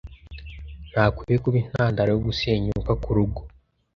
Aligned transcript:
ntakwiye 0.91 1.37
kuba 1.43 1.57
intandaro 1.63 2.09
yo 2.15 2.21
gusenyuka 2.27 2.91
k’urugo 3.01 3.41